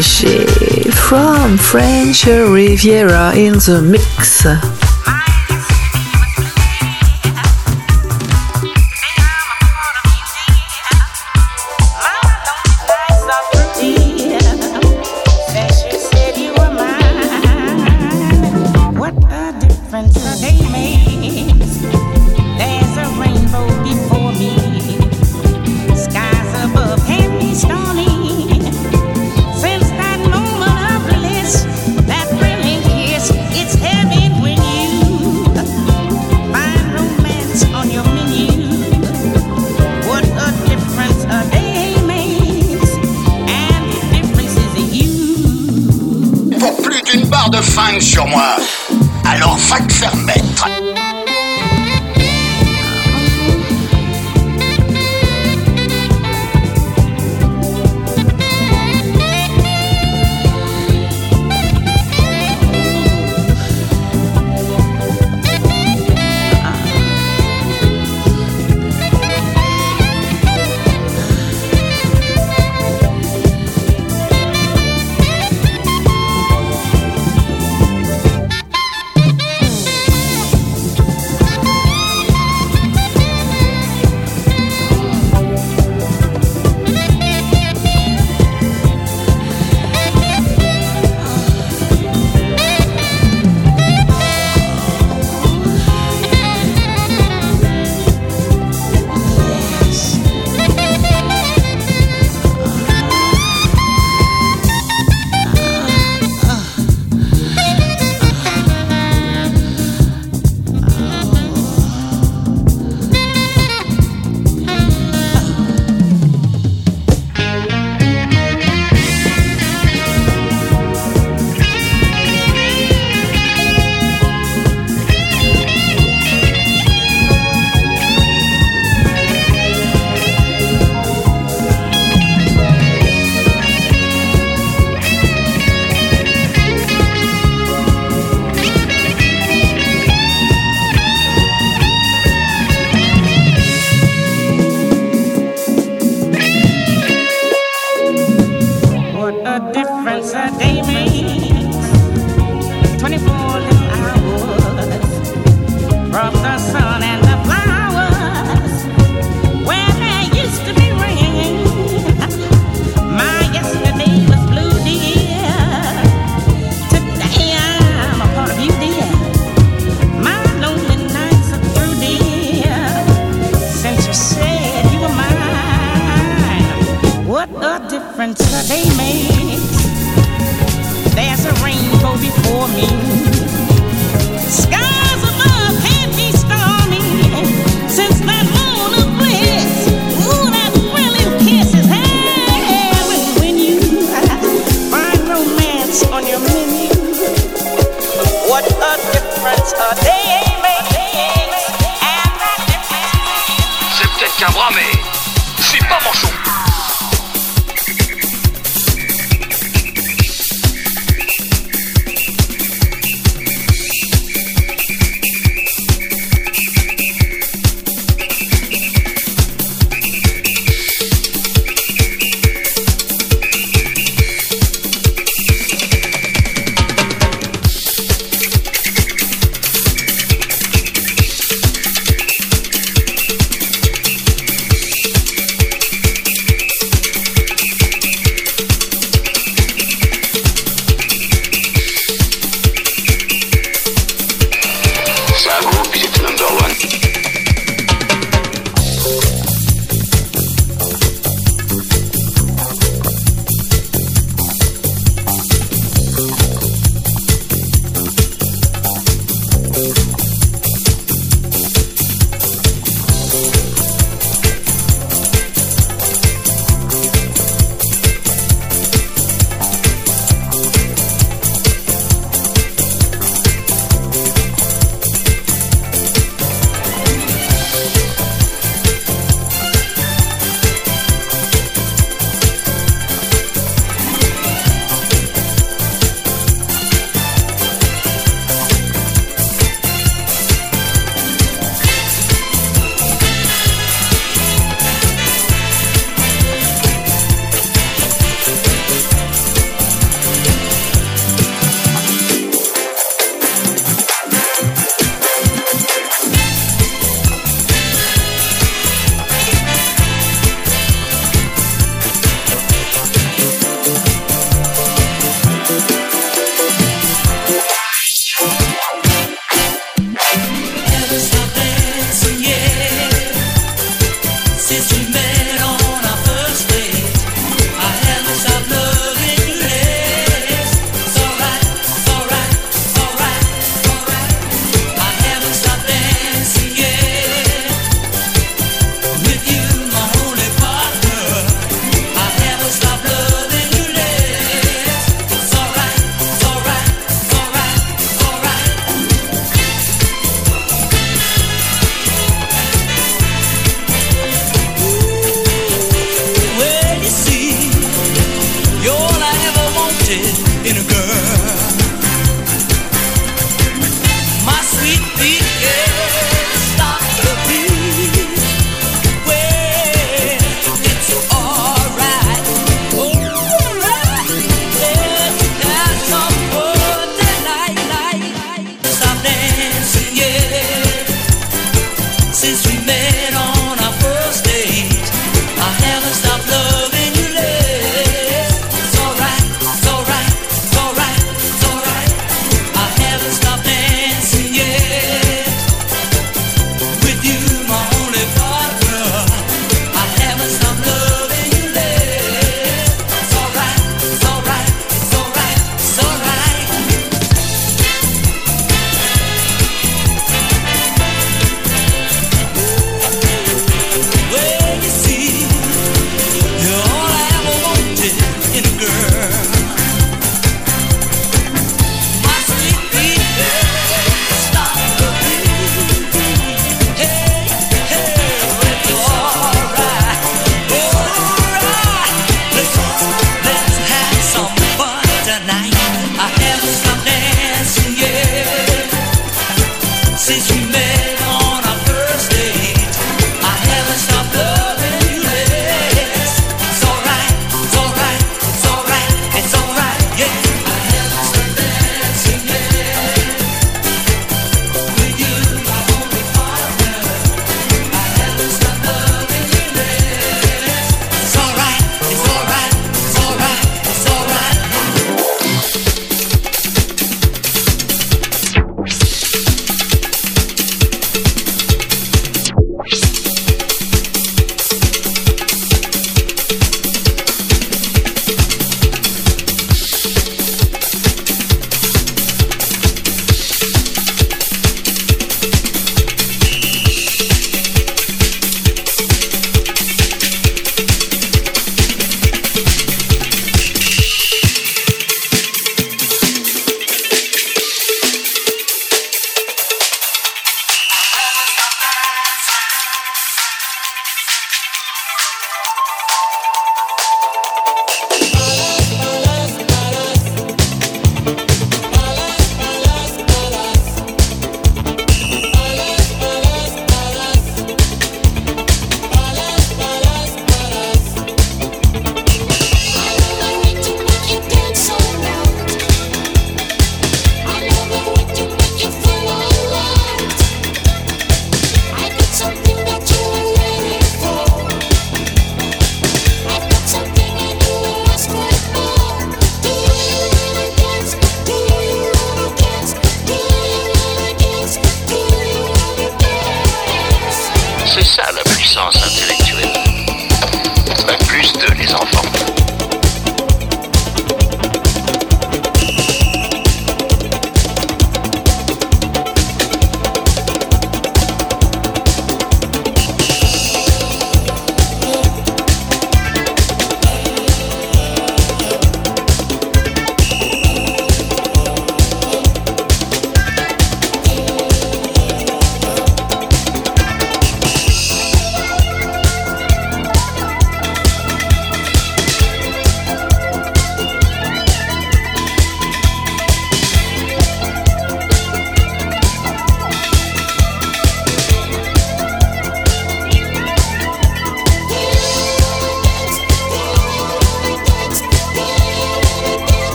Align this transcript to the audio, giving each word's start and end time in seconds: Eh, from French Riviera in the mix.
Eh, 0.00 0.90
from 0.92 1.58
French 1.58 2.24
Riviera 2.24 3.34
in 3.36 3.52
the 3.52 3.82
mix. 3.82 4.79